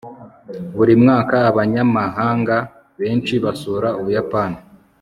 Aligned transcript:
buri 0.75 0.93
mwaka 1.03 1.37
abanyamahanga 1.51 2.55
benshi 2.99 3.33
basura 3.45 3.89
ubuyapani 3.99 4.57